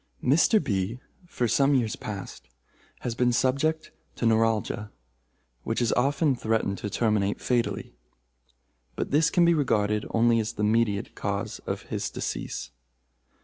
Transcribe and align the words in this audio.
"Mr. 0.23 0.57
B., 0.59 0.97
for 1.27 1.47
some 1.47 1.75
years 1.75 1.95
past, 1.95 2.47
has 3.01 3.13
been 3.13 3.31
subject 3.31 3.91
to 4.15 4.25
neuralgia, 4.25 4.89
which 5.63 5.77
has 5.77 5.91
often 5.93 6.35
threatened 6.35 6.79
to 6.79 6.89
terminate 6.89 7.39
fatally; 7.39 7.93
but 8.95 9.11
this 9.11 9.29
can 9.29 9.45
be 9.45 9.53
regarded 9.53 10.07
only 10.09 10.39
as 10.39 10.53
the 10.53 10.63
mediate 10.63 11.13
cause 11.13 11.59
of 11.67 11.83
his 11.83 12.09
decease. 12.09 12.71